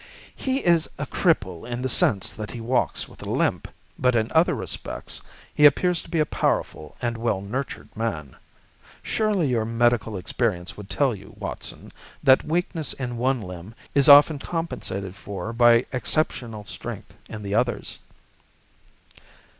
[0.35, 3.67] "He is a cripple in the sense that he walks with a limp;
[3.99, 5.21] but in other respects
[5.53, 8.35] he appears to be a powerful and well nurtured man.
[9.03, 11.91] Surely your medical experience would tell you, Watson,
[12.23, 17.99] that weakness in one limb is often compensated for by exceptional strength in the others."